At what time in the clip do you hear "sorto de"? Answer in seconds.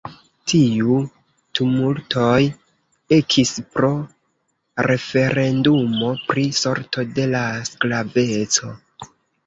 6.65-7.33